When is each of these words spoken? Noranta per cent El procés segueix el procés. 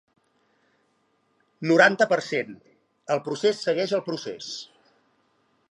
Noranta 1.73 2.07
per 2.13 2.19
cent 2.29 2.57
El 3.17 3.21
procés 3.29 3.63
segueix 3.69 3.95
el 3.99 4.05
procés. 4.09 4.51